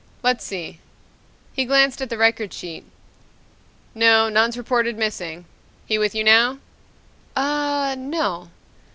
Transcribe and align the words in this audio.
"Let's 0.23 0.43
see." 0.43 0.79
He 1.53 1.63
glanced 1.63 2.01
at 2.01 2.11
a 2.11 2.17
record 2.17 2.51
sheet. 2.55 2.85
"No, 3.93 4.29
none's 4.29 4.57
reported 4.57 4.97
missing. 4.97 5.45
He 5.85 5.99
with 5.99 6.15
you 6.15 6.23
now?" 6.23 6.57
"Ah 7.37 7.93
no." 7.95 8.49